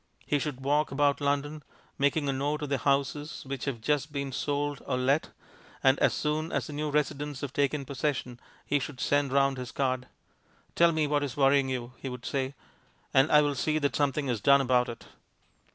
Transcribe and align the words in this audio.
He 0.25 0.39
should 0.39 0.61
walk 0.61 0.89
about 0.89 1.21
London, 1.21 1.61
making 1.99 2.27
a 2.27 2.33
note 2.33 2.63
of 2.63 2.69
the 2.69 2.79
houses 2.79 3.43
which 3.45 3.65
have 3.65 3.81
just 3.81 4.11
been 4.11 4.31
sold 4.31 4.81
or 4.87 4.97
let, 4.97 5.29
and 5.83 5.99
as 5.99 6.11
soon 6.11 6.51
as 6.51 6.65
the 6.65 6.73
new 6.73 6.89
residents 6.89 7.41
have 7.41 7.53
taken 7.53 7.85
possession, 7.85 8.39
he 8.65 8.79
should 8.79 8.99
send 8.99 9.31
round 9.31 9.57
his 9.59 9.71
card. 9.71 10.07
"Tell 10.73 10.91
me 10.91 11.05
what 11.05 11.21
is 11.21 11.37
worrying 11.37 11.69
you," 11.69 11.93
he 11.99 12.09
would 12.09 12.25
say, 12.25 12.55
"and 13.13 13.31
I 13.31 13.43
will 13.43 13.53
see 13.53 13.77
that 13.77 13.95
something 13.95 14.27
is 14.27 14.41
done 14.41 14.59
about 14.59 14.89
it." 14.89 15.05